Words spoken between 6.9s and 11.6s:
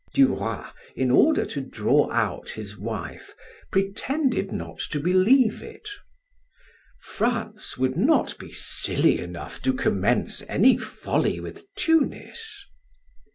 "France would not be silly enough to commence any folly